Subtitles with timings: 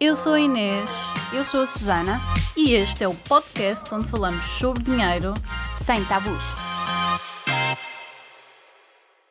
[0.00, 0.90] Eu sou a Inês
[1.32, 2.18] Eu sou a Susana,
[2.56, 5.34] e este é o podcast onde falamos sobre dinheiro.
[5.70, 6.42] sem tabus.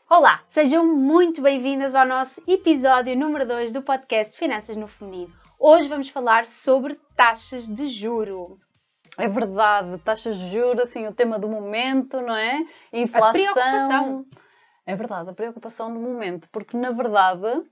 [0.10, 5.34] Olá, sejam muito bem-vindas ao nosso episódio número 2 do podcast Finanças no Feminino.
[5.60, 8.60] Hoje vamos falar sobre taxas de juro.
[9.18, 12.60] É verdade, taxas de juros, assim, o tema do momento, não é?
[13.14, 14.26] A preocupação.
[14.86, 17.64] É verdade, a preocupação do momento, porque na verdade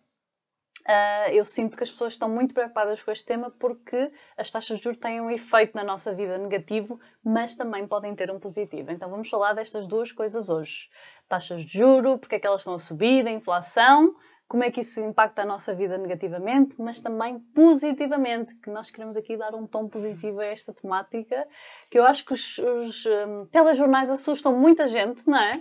[0.86, 4.78] ah, eu sinto que as pessoas estão muito preocupadas com este tema porque as taxas
[4.78, 8.92] de juros têm um efeito na nossa vida negativo, mas também podem ter um positivo.
[8.92, 10.90] Então vamos falar destas duas coisas hoje.
[11.28, 14.16] Taxas de juro, porque é que elas estão a subir, a inflação,
[14.52, 19.16] como é que isso impacta a nossa vida negativamente, mas também positivamente, que nós queremos
[19.16, 21.48] aqui dar um tom positivo a esta temática,
[21.90, 25.54] que eu acho que os, os hum, telejornais assustam muita gente, não é?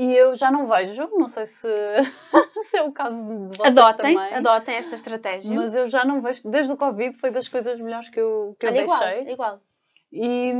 [0.00, 1.66] E eu já não vejo, não sei se,
[2.62, 4.34] se é o caso de vocês Adotem, também.
[4.34, 5.56] adotem esta estratégia.
[5.56, 8.66] Mas eu já não vejo, desde o Covid foi das coisas melhores que eu, que
[8.66, 9.32] eu igual, deixei.
[9.32, 9.60] igual.
[10.12, 10.52] E,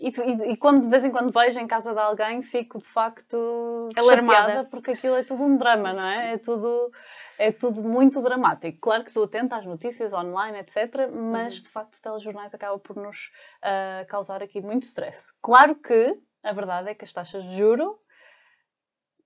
[0.00, 3.88] e, e- quando de vez em quando vejo em casa de alguém, fico de facto
[3.96, 4.64] Alarmada.
[4.64, 6.32] porque aquilo é tudo um drama, não é?
[6.32, 6.90] É tudo,
[7.38, 8.78] é tudo muito dramático.
[8.80, 11.08] Claro que estou atenta às notícias online, etc.
[11.12, 11.62] Mas Uhum.
[11.62, 13.30] de facto, os telejornais acabam por nos
[13.62, 15.32] ah, causar aqui muito stress.
[15.40, 17.98] Claro que a verdade é que as taxas de juro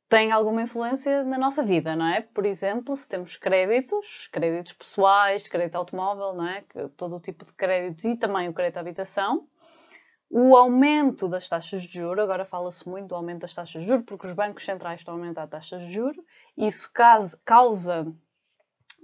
[0.09, 2.23] têm alguma influência na nossa vida, não é?
[2.23, 6.64] Por exemplo, se temos créditos, créditos pessoais, crédito automóvel, não é?
[6.97, 9.47] Todo o tipo de créditos e também o crédito à habitação.
[10.31, 14.05] O aumento das taxas de juros, agora fala-se muito do aumento das taxas de juros,
[14.05, 16.23] porque os bancos centrais estão a aumentar taxas de juros,
[16.56, 16.91] isso
[17.45, 18.06] causa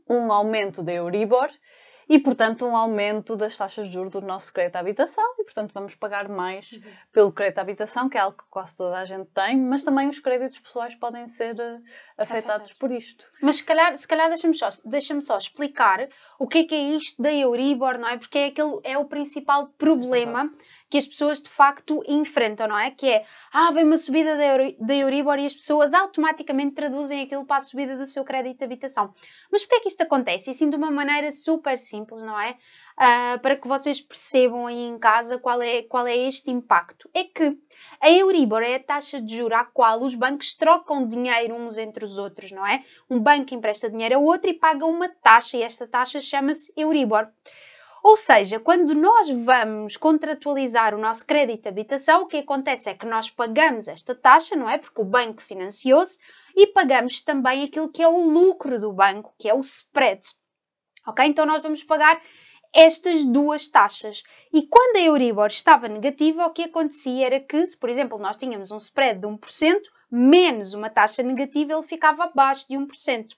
[0.08, 1.50] um aumento da Euribor
[2.08, 5.72] e, portanto, um aumento das taxas de juros do nosso crédito à habitação e, portanto,
[5.72, 6.78] vamos pagar mais
[7.12, 10.08] pelo crédito à habitação, que é algo que quase toda a gente tem, mas também
[10.08, 11.80] os créditos pessoais podem ser eh,
[12.18, 13.26] afetados por isto.
[13.40, 16.82] Mas se calhar, se calhar deixa-me só, deixa só explicar o que é que é
[16.96, 18.18] isto da Euribor, não é?
[18.18, 20.52] Porque é, aquele, é o principal problema
[20.94, 22.88] que as pessoas de facto enfrentam, não é?
[22.88, 27.22] Que é, ah, vem uma subida da, Euri- da Euribor e as pessoas automaticamente traduzem
[27.22, 29.12] aquilo para a subida do seu crédito de habitação.
[29.50, 30.48] Mas porquê é que isto acontece?
[30.48, 32.56] E assim de uma maneira super simples, não é?
[32.96, 37.10] Ah, para que vocês percebam aí em casa qual é, qual é este impacto.
[37.12, 37.58] É que
[38.00, 42.04] a Euribor é a taxa de juros à qual os bancos trocam dinheiro uns entre
[42.04, 42.84] os outros, não é?
[43.10, 47.26] Um banco empresta dinheiro a outro e paga uma taxa, e esta taxa chama-se Euribor.
[48.04, 52.94] Ou seja, quando nós vamos contratualizar o nosso crédito de habitação, o que acontece é
[52.94, 54.76] que nós pagamos esta taxa, não é?
[54.76, 56.18] Porque o banco financiou-se
[56.54, 60.20] e pagamos também aquilo que é o lucro do banco, que é o spread.
[61.06, 61.24] Ok?
[61.24, 62.20] Então nós vamos pagar
[62.74, 64.22] estas duas taxas.
[64.52, 68.36] E quando a Euribor estava negativa, o que acontecia era que, se por exemplo nós
[68.36, 73.28] tínhamos um spread de 1%, menos uma taxa negativa, ele ficava abaixo de 1%.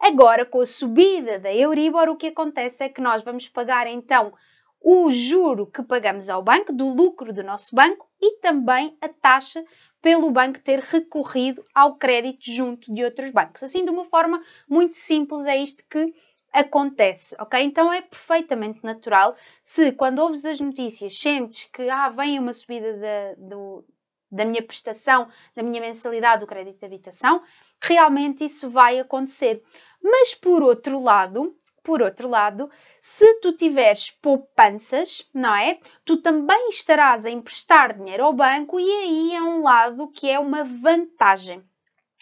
[0.00, 4.32] Agora, com a subida da Euribor, o que acontece é que nós vamos pagar então
[4.80, 9.64] o juro que pagamos ao banco, do lucro do nosso banco, e também a taxa
[10.02, 13.62] pelo banco ter recorrido ao crédito junto de outros bancos.
[13.62, 16.12] Assim, de uma forma muito simples, é isto que
[16.52, 17.60] acontece, ok?
[17.62, 22.96] Então é perfeitamente natural se quando ouves as notícias sentes que ah, vem uma subida
[22.98, 23.84] da, do-
[24.30, 27.40] da minha prestação, da minha mensalidade do crédito de habitação,
[27.86, 29.62] realmente isso vai acontecer.
[30.02, 35.78] Mas por outro lado, por outro lado, se tu tiveres poupanças, não é?
[36.04, 40.38] Tu também estarás a emprestar dinheiro ao banco e aí é um lado que é
[40.38, 41.62] uma vantagem.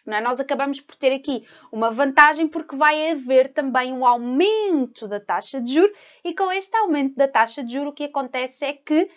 [0.06, 0.20] É?
[0.20, 5.60] Nós acabamos por ter aqui uma vantagem porque vai haver também um aumento da taxa
[5.60, 5.92] de juro
[6.24, 9.08] e com este aumento da taxa de juro o que acontece é que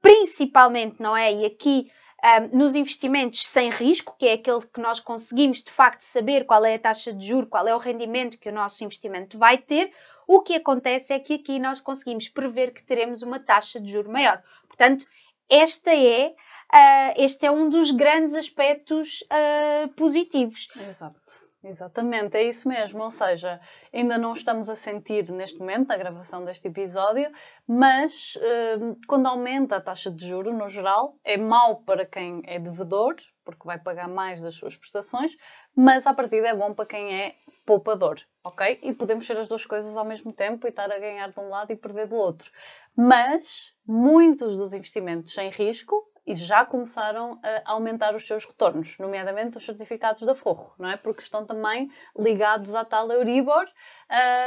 [0.00, 1.32] principalmente, não é?
[1.34, 1.90] E aqui
[2.26, 6.64] ahm, nos investimentos sem risco, que é aquele que nós conseguimos de facto saber qual
[6.64, 9.92] é a taxa de juro, qual é o rendimento que o nosso investimento vai ter,
[10.26, 14.10] o que acontece é que aqui nós conseguimos prever que teremos uma taxa de juro
[14.10, 14.42] maior.
[14.66, 15.06] Portanto,
[15.48, 16.34] esta é,
[16.72, 20.68] ah, este é um dos grandes aspectos ah, positivos.
[20.76, 21.45] Exato.
[21.68, 23.02] Exatamente, é isso mesmo.
[23.02, 23.60] Ou seja,
[23.92, 27.28] ainda não estamos a sentir neste momento, na gravação deste episódio,
[27.66, 28.38] mas
[28.80, 33.16] hum, quando aumenta a taxa de juro, no geral, é mau para quem é devedor,
[33.44, 35.36] porque vai pagar mais das suas prestações,
[35.74, 37.34] mas à partida é bom para quem é
[37.64, 38.78] poupador, ok?
[38.80, 41.48] E podemos ser as duas coisas ao mesmo tempo e estar a ganhar de um
[41.48, 42.48] lado e perder do outro.
[42.96, 45.96] Mas muitos dos investimentos sem risco
[46.26, 50.96] e já começaram a aumentar os seus retornos, nomeadamente os certificados da Forro, não é?
[50.96, 53.64] Porque estão também ligados à tal Euribor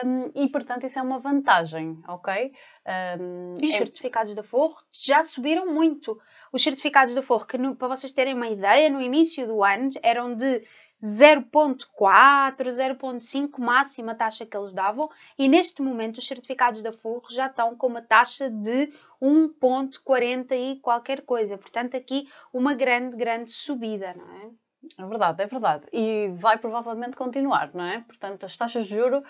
[0.06, 2.52] hum, e, portanto, isso é uma vantagem, ok?
[3.62, 6.20] E os é- certificados da Forro já subiram muito.
[6.52, 9.90] Os certificados da Forro, que no- para vocês terem uma ideia, no início do ano
[10.02, 10.62] eram de
[11.02, 11.88] 0.4,
[12.68, 17.76] 0.5 máxima taxa que eles davam e neste momento os certificados da Forro já estão
[17.76, 18.92] com uma taxa de
[19.22, 21.58] 1.40 e qualquer coisa.
[21.58, 24.50] Portanto, aqui uma grande, grande subida, não é?
[24.98, 25.86] É verdade, é verdade.
[25.92, 28.02] E vai provavelmente continuar, não é?
[28.02, 29.24] Portanto, as taxas de juro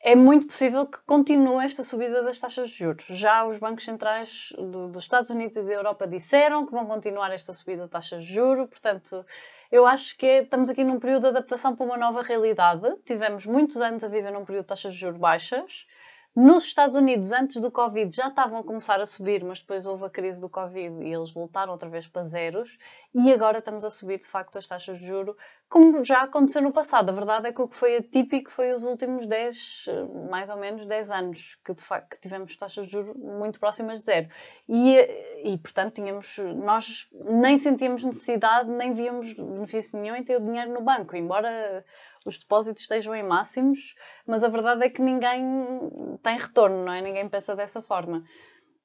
[0.00, 3.04] é muito possível que continue esta subida das taxas de juros.
[3.08, 7.32] Já os bancos centrais do, dos Estados Unidos e da Europa disseram que vão continuar
[7.32, 9.24] esta subida de taxas de juros, portanto,
[9.70, 12.96] eu acho que estamos aqui num período de adaptação para uma nova realidade.
[13.04, 15.86] Tivemos muitos anos a viver num período de taxas de juros baixas.
[16.34, 20.04] Nos Estados Unidos, antes do Covid, já estavam a começar a subir, mas depois houve
[20.04, 22.78] a crise do Covid e eles voltaram outra vez para zeros.
[23.14, 25.36] E agora estamos a subir, de facto, as taxas de juro
[25.68, 27.10] como já aconteceu no passado.
[27.10, 29.86] A verdade é que o que foi atípico foi os últimos 10,
[30.30, 33.98] mais ou menos 10 anos, que de facto que tivemos taxas de juros muito próximas
[34.00, 34.28] de zero.
[34.66, 34.96] E,
[35.44, 40.72] e, portanto, tínhamos, nós nem sentíamos necessidade, nem víamos benefício nenhum em ter o dinheiro
[40.72, 41.84] no banco, embora
[42.24, 43.94] os depósitos estejam em máximos,
[44.26, 47.02] mas a verdade é que ninguém tem retorno, não é?
[47.02, 48.24] Ninguém pensa dessa forma.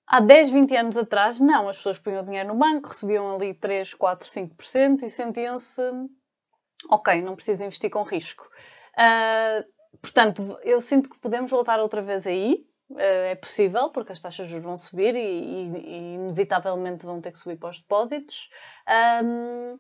[0.05, 3.53] Há 10, 20 anos atrás, não, as pessoas punham o dinheiro no banco, recebiam ali
[3.53, 5.81] 3, 4, 5% e sentiam-se
[6.89, 8.47] ok, não preciso investir com risco.
[8.93, 9.65] Uh,
[10.01, 12.65] portanto, eu sinto que podemos voltar outra vez aí.
[12.91, 17.19] Uh, é possível, porque as taxas de juros vão subir e, e, e, inevitavelmente vão
[17.19, 18.49] ter que subir para os depósitos.
[19.23, 19.79] Um,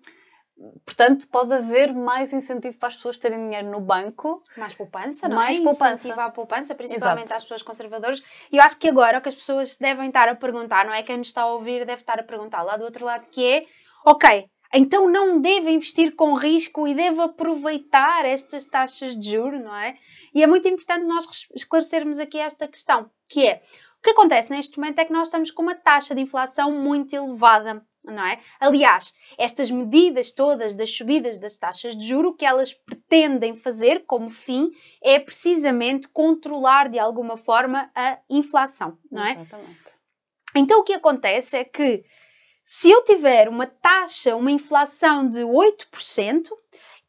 [0.85, 4.41] Portanto, pode haver mais incentivo para as pessoas terem dinheiro no banco.
[4.55, 5.61] Mais poupança, não mais é?
[5.61, 5.93] Mais poupança.
[5.93, 7.37] Incentivo à poupança, principalmente Exato.
[7.37, 8.23] às pessoas conservadoras.
[8.51, 11.01] E eu acho que agora o que as pessoas devem estar a perguntar, não é?
[11.01, 13.65] Quem nos está a ouvir deve estar a perguntar lá do outro lado, que é,
[14.05, 19.75] ok, então não deve investir com risco e deve aproveitar estas taxas de juros, não
[19.75, 19.95] é?
[20.33, 23.61] E é muito importante nós esclarecermos aqui esta questão, que é,
[23.99, 27.15] o que acontece neste momento é que nós estamos com uma taxa de inflação muito
[27.15, 28.39] elevada, não é?
[28.59, 34.05] Aliás, estas medidas todas das subidas das taxas de juro, o que elas pretendem fazer
[34.05, 34.71] como fim
[35.01, 39.33] é precisamente controlar de alguma forma a inflação, não é?
[39.33, 39.83] Exatamente.
[40.55, 42.03] Então o que acontece é que
[42.63, 46.49] se eu tiver uma taxa, uma inflação de 8%,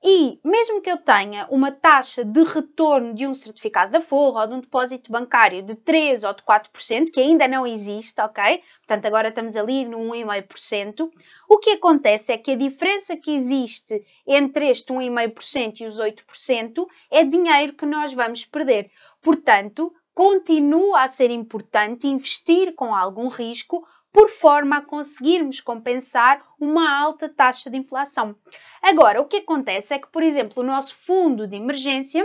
[0.07, 4.47] e mesmo que eu tenha uma taxa de retorno de um certificado da Forra ou
[4.49, 8.63] de um depósito bancário de 3 ou de 4%, que ainda não existe, ok?
[8.87, 11.09] Portanto, agora estamos ali no 1,5%.
[11.49, 16.87] O que acontece é que a diferença que existe entre este 1,5% e os 8%
[17.11, 18.91] é dinheiro que nós vamos perder.
[19.23, 23.83] Portanto, continua a ser importante investir com algum risco
[24.15, 28.37] por forma a conseguirmos compensar uma alta taxa de inflação.
[28.81, 32.25] Agora, o que acontece é que, por exemplo, o nosso fundo de emergência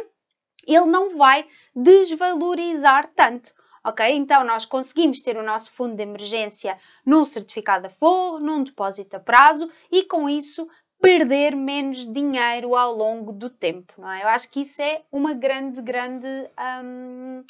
[0.67, 3.51] ele não vai desvalorizar tanto.
[3.83, 4.05] Ok?
[4.07, 9.15] Então, nós conseguimos ter o nosso fundo de emergência num certificado a forro, num depósito
[9.15, 10.67] a prazo e, com isso,
[11.01, 14.23] perder menos dinheiro ao longo do tempo, não é?
[14.23, 16.27] Eu acho que isso é uma grande, grande
[16.83, 17.43] hum,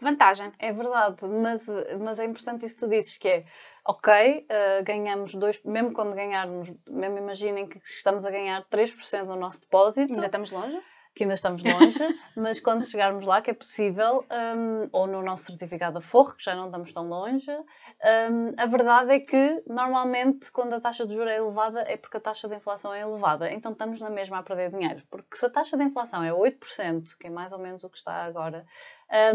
[0.00, 0.52] vantagem.
[0.58, 1.66] É verdade, mas,
[2.00, 3.44] mas é importante isso que tu dizes, que é
[3.84, 9.36] ok, uh, ganhamos dois, mesmo quando ganharmos, mesmo imaginem que estamos a ganhar 3% do
[9.36, 10.12] nosso depósito.
[10.12, 10.80] Ainda estamos longe?
[11.14, 11.98] Que ainda estamos longe,
[12.34, 16.42] mas quando chegarmos lá, que é possível, um, ou no nosso certificado de forro, que
[16.42, 21.12] já não estamos tão longe, um, a verdade é que normalmente quando a taxa de
[21.12, 24.38] juros é elevada é porque a taxa de inflação é elevada, então estamos na mesma
[24.38, 25.02] a perder dinheiro.
[25.10, 27.98] Porque se a taxa de inflação é 8%, que é mais ou menos o que
[27.98, 28.64] está agora,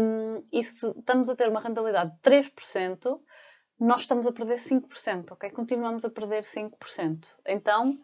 [0.00, 3.20] um, e se estamos a ter uma rentabilidade de 3%,
[3.78, 5.50] nós estamos a perder 5%, ok?
[5.50, 7.28] Continuamos a perder 5%.
[7.46, 7.98] Então,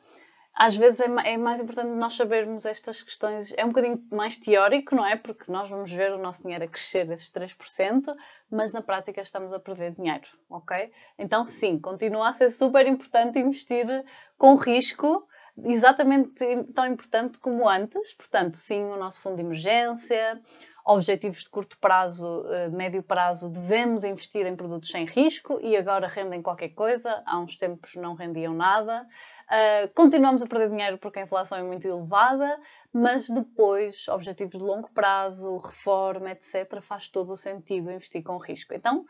[0.54, 3.52] às vezes é, é, mais importante nós sabermos estas questões.
[3.56, 5.16] É um bocadinho mais teórico, não é?
[5.16, 8.12] Porque nós vamos ver o nosso dinheiro a crescer esses 3%,
[8.48, 10.92] mas na prática estamos a perder dinheiro, ok?
[11.18, 13.86] Então, sim, continua a ser super importante investir
[14.38, 15.26] com risco,
[15.62, 18.14] exatamente tão importante como antes.
[18.14, 20.40] Portanto, sim, o nosso fundo de emergência
[20.84, 26.06] objetivos de curto prazo, eh, médio prazo, devemos investir em produtos sem risco e agora
[26.06, 27.22] rendem qualquer coisa.
[27.24, 29.06] Há uns tempos não rendiam nada.
[29.44, 32.58] Uh, continuamos a perder dinheiro porque a inflação é muito elevada,
[32.92, 38.74] mas depois, objetivos de longo prazo, reforma, etc., faz todo o sentido investir com risco.
[38.74, 39.04] Então,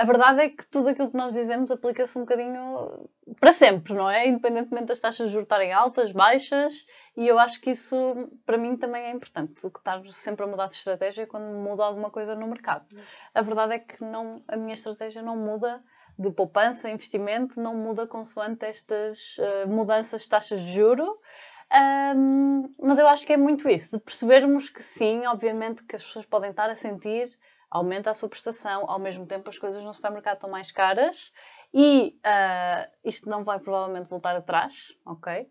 [0.00, 3.06] a verdade é que tudo aquilo que nós dizemos aplica-se um bocadinho
[3.38, 4.26] para sempre, não é?
[4.26, 8.78] Independentemente das taxas de juros estarem altas, baixas, e eu acho que isso, para mim,
[8.78, 12.46] também é importante, que estar sempre a mudar de estratégia quando muda alguma coisa no
[12.46, 12.86] mercado.
[13.34, 15.82] A verdade é que não, a minha estratégia não muda
[16.18, 21.18] de poupança, investimento, não muda consoante estas uh, mudanças de taxas de juro.
[22.16, 26.02] Um, mas eu acho que é muito isso, de percebermos que sim, obviamente que as
[26.02, 27.30] pessoas podem estar a sentir
[27.70, 31.32] aumenta a sua prestação, ao mesmo tempo as coisas no supermercado estão mais caras
[31.72, 35.48] e uh, isto não vai provavelmente voltar atrás, ok?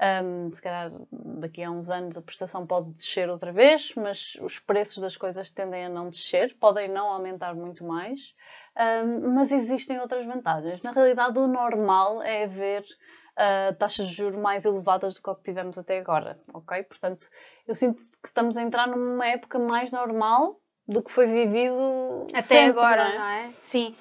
[0.00, 4.60] Um, se calhar daqui a uns anos a prestação pode descer outra vez, mas os
[4.60, 8.32] preços das coisas tendem a não descer, podem não aumentar muito mais,
[9.04, 10.80] um, mas existem outras vantagens.
[10.82, 15.34] Na realidade, o normal é haver uh, taxas de juros mais elevadas do que o
[15.34, 16.80] que tivemos até agora, ok?
[16.84, 17.28] Portanto,
[17.66, 22.42] eu sinto que estamos a entrar numa época mais normal do que foi vivido até
[22.42, 23.18] sempre, agora, não é?
[23.18, 23.50] não é?
[23.56, 23.94] Sim.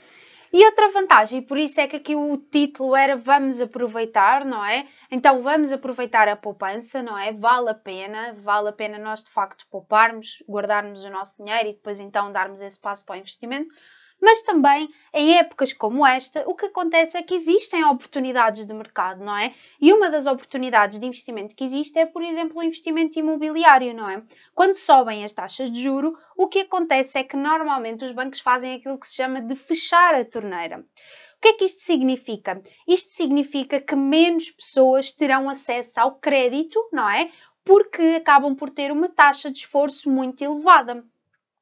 [0.53, 4.87] E outra vantagem, por isso é que aqui o título era Vamos aproveitar, não é?
[5.11, 7.33] Então vamos aproveitar a poupança, não é?
[7.33, 11.73] Vale a pena, vale a pena nós de facto pouparmos, guardarmos o nosso dinheiro e
[11.73, 13.75] depois então darmos esse passo para o investimento.
[14.19, 19.23] Mas também, em épocas como esta, o que acontece é que existem oportunidades de mercado,
[19.23, 19.53] não é?
[19.79, 24.09] E uma das oportunidades de investimento que existe é, por exemplo, o investimento imobiliário, não
[24.09, 24.23] é?
[24.55, 28.73] Quando sobem as taxas de juro, o que acontece é que normalmente os bancos fazem
[28.75, 30.79] aquilo que se chama de fechar a torneira.
[30.79, 32.61] O que é que isto significa?
[32.87, 37.29] Isto significa que menos pessoas terão acesso ao crédito, não é?
[37.63, 41.05] Porque acabam por ter uma taxa de esforço muito elevada.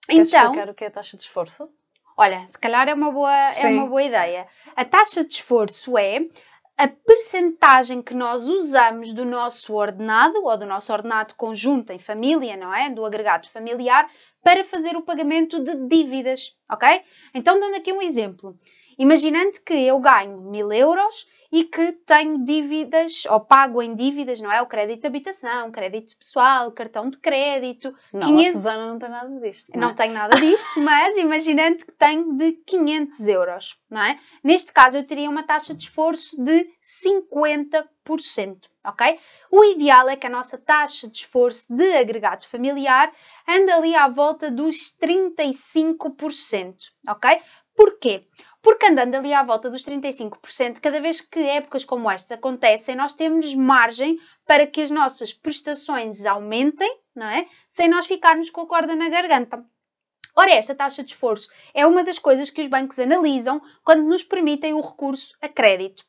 [0.07, 1.69] Queres então, explicar o que é a taxa de esforço?
[2.17, 4.47] Olha, se calhar é uma boa, é uma boa ideia.
[4.75, 6.21] A taxa de esforço é
[6.77, 12.57] a percentagem que nós usamos do nosso ordenado ou do nosso ordenado conjunto em família,
[12.57, 12.89] não é?
[12.89, 14.09] Do agregado familiar,
[14.43, 17.01] para fazer o pagamento de dívidas, ok?
[17.33, 18.57] Então, dando aqui um exemplo.
[18.97, 24.51] Imaginando que eu ganho mil euros e que tenho dívidas, ou pago em dívidas, não
[24.51, 24.61] é?
[24.61, 27.93] O crédito de habitação, crédito pessoal, cartão de crédito.
[28.11, 28.47] Não, 500...
[28.47, 29.71] a Susana não tem nada disto.
[29.73, 29.93] Não, não é?
[29.93, 34.19] tenho nada disto, mas imaginando que tenho de 500 euros, não é?
[34.43, 37.87] Neste caso eu teria uma taxa de esforço de 50%,
[38.85, 39.19] ok?
[39.51, 43.11] O ideal é que a nossa taxa de esforço de agregado familiar
[43.47, 46.75] ande ali à volta dos 35%,
[47.07, 47.39] ok?
[47.75, 48.25] Porquê?
[48.65, 53.13] Porque andando ali à volta dos 35%, cada vez que épocas como esta acontecem, nós
[53.13, 57.45] temos margem para que as nossas prestações aumentem, não é?
[57.69, 59.63] Sem nós ficarmos com a corda na garganta.
[60.35, 64.23] Ora, esta taxa de esforço é uma das coisas que os bancos analisam quando nos
[64.23, 66.03] permitem o recurso a crédito.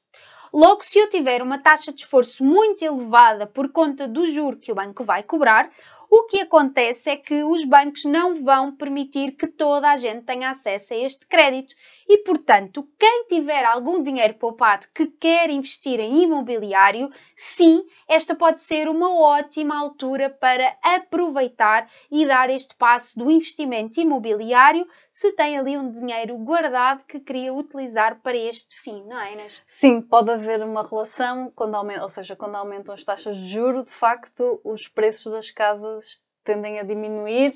[0.50, 4.72] Logo, se eu tiver uma taxa de esforço muito elevada por conta do juro que
[4.72, 5.70] o banco vai cobrar,
[6.08, 10.48] o que acontece é que os bancos não vão permitir que toda a gente tenha
[10.48, 11.74] acesso a este crédito
[12.08, 18.62] e, portanto, quem tiver algum dinheiro poupado que quer investir em imobiliário, sim, esta pode
[18.62, 25.58] ser uma ótima altura para aproveitar e dar este passo do investimento imobiliário se tem
[25.58, 29.62] ali um dinheiro guardado que queria utilizar para este fim, não é, Inês?
[29.66, 33.82] Sim, pode haver uma relação, quando aumenta, ou seja, quando aumentam as taxas de juro,
[33.84, 37.52] de facto, os preços das casas tendem a diminuir,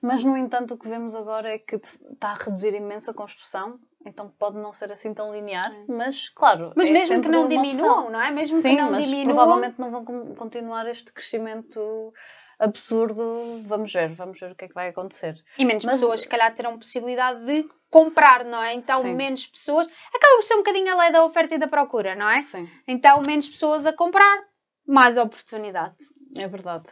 [0.00, 3.80] mas no entanto o que vemos agora é que está a reduzir imenso a construção,
[4.08, 6.72] então pode não ser assim tão linear, mas claro.
[6.74, 8.30] Mas é mesmo que não diminuam, não é?
[8.30, 9.36] Mesmo Sim, que não mas diminuam.
[9.36, 12.12] provavelmente não vão continuar este crescimento
[12.58, 13.62] absurdo.
[13.66, 15.42] Vamos ver, vamos ver o que é que vai acontecer.
[15.58, 18.74] E menos mas, pessoas, se calhar, terão possibilidade de comprar, não é?
[18.74, 19.14] Então, sim.
[19.14, 19.86] menos pessoas.
[20.14, 22.40] Acaba por ser um bocadinho a lei da oferta e da procura, não é?
[22.40, 22.68] Sim.
[22.86, 24.44] Então, menos pessoas a comprar,
[24.86, 25.96] mais oportunidade.
[26.36, 26.86] É verdade.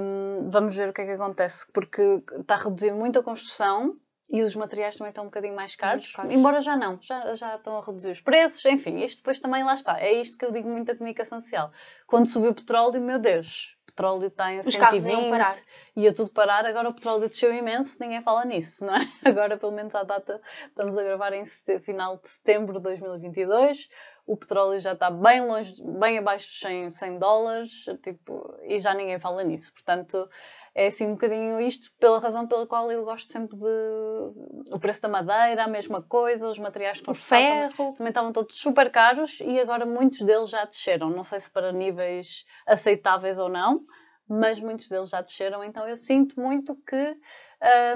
[0.00, 3.96] Um, vamos ver o que é que acontece, porque está a reduzir muito a construção
[4.28, 6.32] e os materiais também estão um bocadinho mais caros, caros.
[6.32, 9.74] embora já não, já, já estão a reduzir os preços, enfim, isto depois também lá
[9.74, 10.00] está.
[10.00, 11.70] É isto que eu digo muito da comunicação social.
[12.06, 15.54] Quando subiu o petróleo, meu Deus, o petróleo está em os 120, iam parar.
[15.94, 19.08] ia tudo parar, agora o petróleo desceu imenso, ninguém fala nisso, não é?
[19.24, 21.44] Agora, pelo menos à data, estamos a gravar em
[21.78, 23.88] final de setembro de 2022,
[24.26, 28.94] o petróleo já está bem longe, bem abaixo dos 100, 100 dólares, tipo, e já
[28.94, 29.72] ninguém fala nisso.
[29.72, 30.28] Portanto,
[30.74, 35.02] é assim um bocadinho isto pela razão pela qual eu gosto sempre de o preço
[35.02, 37.76] da madeira, a mesma coisa, os materiais de construção ferro.
[37.76, 41.10] Também, também estavam todos super caros e agora muitos deles já desceram.
[41.10, 43.84] Não sei se para níveis aceitáveis ou não,
[44.28, 47.16] mas muitos deles já desceram, então eu sinto muito que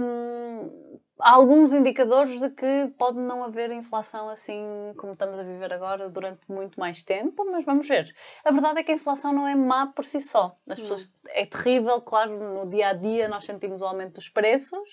[0.01, 0.48] hum,
[1.21, 4.63] há alguns indicadores de que pode não haver inflação assim
[4.97, 8.15] como estamos a viver agora durante muito mais tempo, mas vamos ver.
[8.45, 10.57] A verdade é que a inflação não é má por si só.
[10.69, 14.89] As pessoas, é terrível, claro, no dia a dia nós sentimos o aumento dos preços,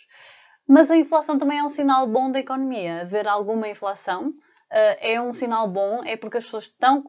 [0.67, 3.01] mas a inflação também é um sinal bom da economia.
[3.01, 4.33] Haver alguma inflação
[4.99, 7.03] é um sinal bom, é porque as pessoas estão.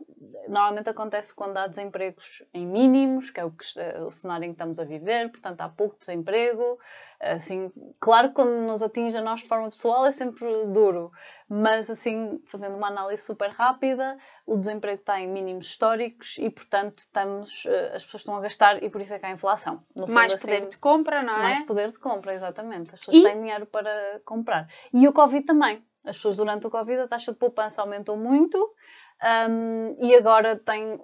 [0.48, 4.50] Normalmente acontece quando há desempregos em mínimos, que é o, que, uh, o cenário em
[4.50, 6.78] que estamos a viver, portanto há pouco desemprego.
[7.18, 11.10] Assim, claro que quando nos atinge a nós de forma pessoal é sempre duro,
[11.48, 16.98] mas assim, fazendo uma análise super rápida, o desemprego está em mínimos históricos e, portanto,
[16.98, 19.82] estamos, uh, as pessoas estão a gastar e por isso é que há inflação.
[20.08, 21.42] Mais fundo, poder assim, de compra, não é?
[21.42, 22.94] Mais poder de compra, exatamente.
[22.94, 23.22] As pessoas e...
[23.24, 24.68] têm dinheiro para comprar.
[24.92, 28.74] E o Covid também as pessoas durante o Covid, a taxa de poupança aumentou muito
[29.50, 31.00] um, e agora tem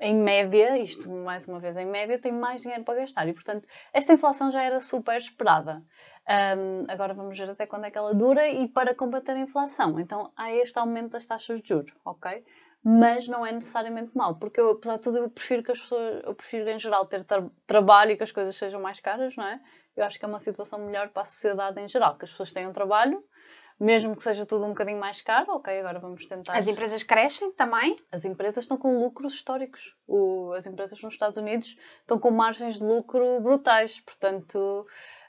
[0.00, 3.28] em média, isto mais uma vez em média, tem mais dinheiro para gastar.
[3.28, 5.82] E, portanto, esta inflação já era super esperada.
[6.28, 9.98] Um, agora vamos ver até quando é que ela dura e para combater a inflação.
[10.00, 12.44] Então, há este aumento das taxas de juros, ok?
[12.82, 16.22] Mas não é necessariamente mau, porque eu, apesar de tudo, eu prefiro que as pessoas,
[16.22, 19.44] eu prefiro em geral ter tra trabalho e que as coisas sejam mais caras, não
[19.46, 19.58] é?
[19.96, 22.52] Eu acho que é uma situação melhor para a sociedade em geral, que as pessoas
[22.52, 23.24] tenham trabalho,
[23.78, 26.52] mesmo que seja tudo um bocadinho mais caro, ok, agora vamos tentar.
[26.52, 27.96] As empresas crescem também?
[28.10, 29.96] As empresas estão com lucros históricos.
[30.06, 34.86] O, as empresas nos Estados Unidos estão com margens de lucro brutais, portanto.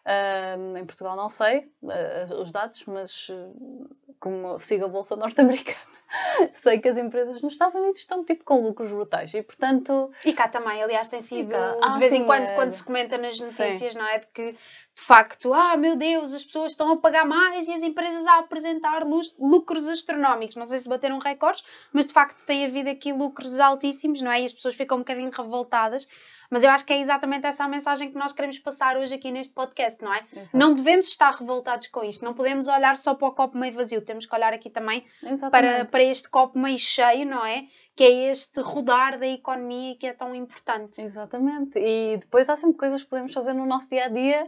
[0.08, 5.80] Um, em Portugal não sei uh, os dados, mas uh, como sigo a Bolsa Norte-Americana,
[6.54, 10.12] sei que as empresas nos Estados Unidos estão tipo com lucros brutais e portanto...
[10.24, 12.56] E cá também, aliás, tem sido ah, de vez sim, em quando, é...
[12.56, 14.00] quando se comenta nas notícias, sim.
[14.00, 14.20] não é?
[14.20, 14.56] De que
[14.96, 18.40] de facto, ah meu Deus, as pessoas estão a pagar mais e as empresas a
[18.40, 19.04] apresentar
[19.38, 20.56] lucros astronómicos.
[20.56, 24.42] Não sei se bateram recordes, mas de facto tem havido aqui lucros altíssimos, não é?
[24.42, 26.08] E as pessoas ficam um bocadinho revoltadas.
[26.50, 29.32] Mas eu acho que é exatamente essa a mensagem que nós queremos passar hoje aqui
[29.32, 30.24] neste podcast, não é?
[30.32, 30.58] Exato.
[30.58, 34.02] Não devemos estar revoltados com isto, não podemos olhar só para o copo meio vazio,
[34.02, 35.04] temos que olhar aqui também
[35.52, 37.66] para, para este copo meio cheio, não é?
[37.96, 41.02] Que é este rodar da economia que é tão importante.
[41.02, 41.80] Exatamente.
[41.80, 44.48] E depois há sempre coisas que podemos fazer no nosso dia a dia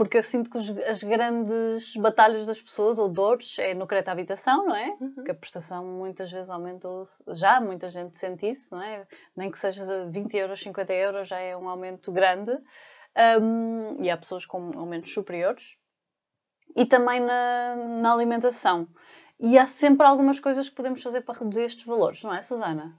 [0.00, 4.08] porque eu sinto que os, as grandes batalhas das pessoas, ou dores, é no crédito
[4.08, 4.96] à habitação, não é?
[4.98, 5.24] Uhum.
[5.24, 7.02] Que a prestação muitas vezes aumentou
[7.34, 9.06] já, muita gente sente isso, não é?
[9.36, 12.52] Nem que seja 20 euros, 50 euros, já é um aumento grande.
[13.42, 15.76] Um, e há pessoas com aumentos superiores.
[16.74, 18.88] E também na, na alimentação.
[19.42, 22.94] E há sempre algumas coisas que podemos fazer para reduzir estes valores, não é, Susana?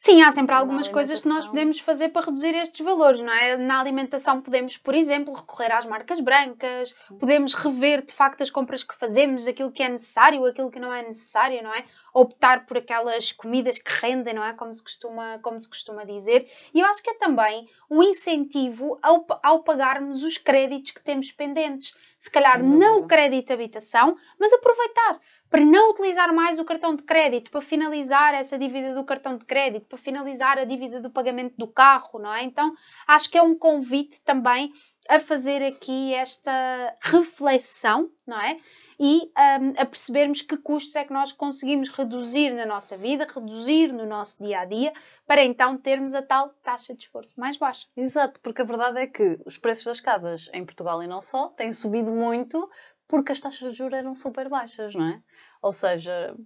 [0.00, 3.56] Sim, há sempre algumas coisas que nós podemos fazer para reduzir estes valores, não é?
[3.56, 8.84] Na alimentação podemos, por exemplo, recorrer às marcas brancas, podemos rever de facto as compras
[8.84, 11.84] que fazemos, aquilo que é necessário, aquilo que não é necessário, não é?
[12.14, 14.52] Optar por aquelas comidas que rendem, não é?
[14.52, 16.48] Como se costuma, como se costuma dizer.
[16.72, 21.32] E eu acho que é também um incentivo ao, ao pagarmos os créditos que temos
[21.32, 21.92] pendentes.
[22.16, 25.18] Se calhar não o crédito de habitação, mas aproveitar
[25.50, 29.46] para não utilizar mais o cartão de crédito, para finalizar essa dívida do cartão de
[29.46, 32.42] crédito, para finalizar a dívida do pagamento do carro, não é?
[32.42, 32.74] Então
[33.06, 34.70] acho que é um convite também
[35.08, 38.58] a fazer aqui esta reflexão, não é?
[39.00, 43.90] E um, a percebermos que custos é que nós conseguimos reduzir na nossa vida, reduzir
[43.90, 44.92] no nosso dia a dia,
[45.26, 47.86] para então termos a tal taxa de esforço mais baixa.
[47.96, 51.48] Exato, porque a verdade é que os preços das casas em Portugal e não só
[51.48, 52.68] têm subido muito
[53.08, 55.22] porque as taxas de juros eram super baixas, não é?
[55.62, 56.36] Ou seja,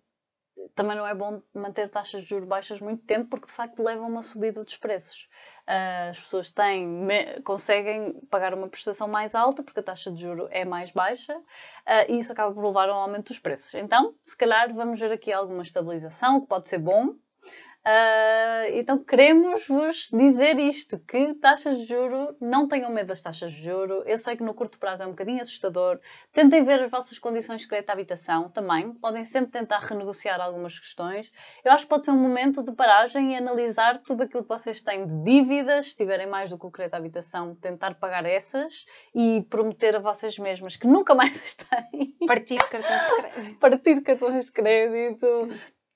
[0.75, 4.05] também não é bom manter taxas de juros baixas muito tempo porque de facto levam
[4.05, 5.29] a uma subida dos preços.
[5.67, 7.09] Uh, as pessoas têm,
[7.45, 11.43] conseguem pagar uma prestação mais alta porque a taxa de juro é mais baixa uh,
[12.09, 13.75] e isso acaba por levar a um aumento dos preços.
[13.75, 17.15] Então, se calhar vamos ver aqui alguma estabilização, que pode ser bom,
[17.85, 23.53] Uh, então queremos vos dizer isto, que taxas de juro, não tenham medo das taxas
[23.53, 24.05] de juro.
[24.07, 25.99] Eu sei que no curto prazo é um bocadinho assustador.
[26.33, 28.93] Tentem ver as vossas condições de crédito à habitação também.
[28.95, 31.29] Podem sempre tentar renegociar algumas questões.
[31.65, 34.81] Eu acho que pode ser um momento de paragem e analisar tudo aquilo que vocês
[34.81, 38.87] têm de dívidas, se tiverem mais do que o crédito à habitação, tentar pagar essas
[39.13, 42.15] e prometer a vocês mesmas que nunca mais as têm.
[42.29, 43.59] Partir cartões de crédito.
[43.59, 45.49] Partir cartões de crédito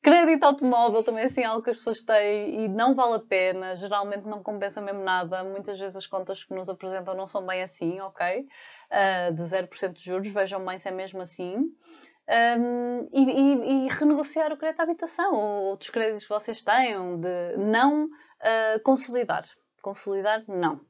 [0.06, 3.74] Crédito automóvel também é assim algo que as pessoas têm e não vale a pena,
[3.74, 5.42] geralmente não compensa mesmo nada.
[5.42, 8.46] Muitas vezes as contas que nos apresentam não são bem assim, ok?
[8.88, 11.56] Uh, de 0% de juros, vejam bem se é mesmo assim.
[11.56, 17.18] Um, e, e, e, renegociar o crédito à habitação, ou outros créditos que vocês tenham,
[17.18, 19.44] de não uh, consolidar.
[19.82, 20.80] Consolidar, não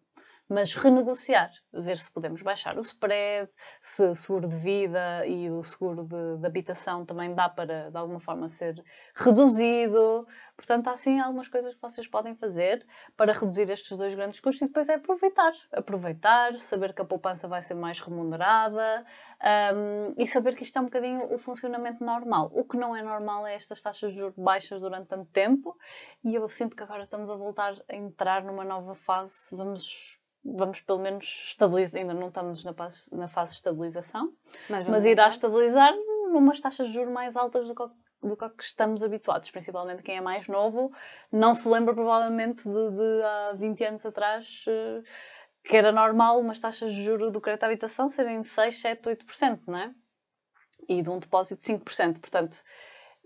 [0.49, 5.63] mas renegociar, ver se podemos baixar o spread, se o seguro de vida e o
[5.65, 8.83] seguro de, de, habitação também dá para, de alguma forma, ser
[9.15, 10.27] reduzido.
[10.57, 14.63] Portanto, há sim algumas coisas que vocês podem fazer para reduzir estes dois grandes custos
[14.63, 15.53] e depois é aproveitar.
[15.73, 19.05] Aproveitar, saber que a poupança vai ser mais remunerada
[19.75, 22.51] um, e saber que isto é um bocadinho o funcionamento normal.
[22.55, 25.77] O que não é normal é estas taxas de juros baixas durante tanto tempo
[26.25, 29.55] e eu sinto que agora estamos a voltar a entrar numa nova fase.
[29.55, 30.21] Vamos
[30.55, 34.33] vamos pelo menos estabilizar, ainda não estamos na fase, na fase de estabilização,
[34.69, 35.93] mas, mas irá estabilizar
[36.33, 37.85] numas taxas de juros mais altas do que,
[38.23, 40.93] do que estamos habituados, principalmente quem é mais novo,
[41.33, 45.03] não se lembra provavelmente de, de há 20 anos atrás eh,
[45.65, 49.03] que era normal umas taxas de juros do crédito à habitação serem de 6, 7,
[49.09, 49.95] 8%, não é?
[50.89, 52.63] E de um depósito de 5%, portanto,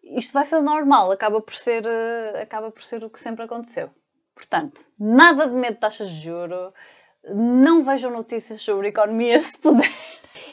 [0.03, 3.91] isto vai ser normal, acaba por ser, eh, acaba por ser o que sempre aconteceu.
[4.35, 6.73] Portanto, nada de medo de taxas de juros,
[7.25, 9.91] não vejam notícias sobre economia se puder.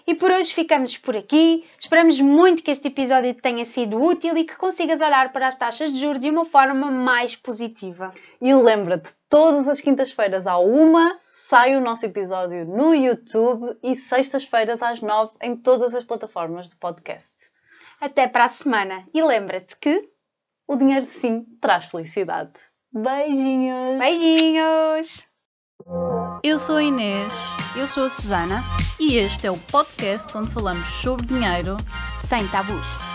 [0.06, 1.66] E por hoje ficamos por aqui.
[1.78, 5.92] Esperamos muito que este episódio tenha sido útil e que consigas olhar para as taxas
[5.92, 8.14] de juros de uma forma mais positiva.
[8.42, 14.82] E lembra-te, todas as quintas-feiras à uma sai o nosso episódio no YouTube e sextas-feiras
[14.82, 17.32] às nove em todas as plataformas de podcast.
[18.00, 20.10] Até para a semana e lembra-te que
[20.68, 22.54] o dinheiro sim traz felicidade.
[22.92, 24.00] Beijinhos!
[24.00, 25.28] Beijinhos!
[26.44, 27.34] Eu sou a Inês.
[27.76, 28.64] Eu sou a Susana.
[29.00, 31.78] E este é o podcast onde falamos sobre dinheiro
[32.14, 33.07] sem tabus.